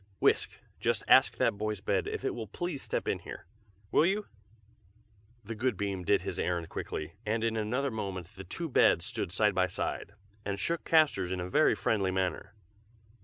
Whisk, 0.19 0.57
just 0.79 1.03
ask 1.07 1.37
that 1.37 1.59
boy's 1.59 1.79
bed 1.79 2.07
if 2.07 2.25
it 2.25 2.33
will 2.33 2.47
please 2.47 2.81
step 2.81 3.07
in 3.07 3.19
here, 3.19 3.45
will 3.91 4.03
you?" 4.03 4.25
The 5.43 5.53
good 5.53 5.77
beam 5.77 6.01
did 6.03 6.23
his 6.23 6.39
errand 6.39 6.69
quickly, 6.69 7.13
and 7.23 7.43
in 7.43 7.55
another 7.55 7.91
moment 7.91 8.29
the 8.35 8.43
two 8.43 8.67
beds 8.67 9.05
stood 9.05 9.31
side 9.31 9.53
by 9.53 9.67
side, 9.67 10.13
and 10.43 10.59
shook 10.59 10.85
castors 10.85 11.31
in 11.31 11.39
a 11.39 11.47
very 11.51 11.75
friendly 11.75 12.09
manner. 12.09 12.55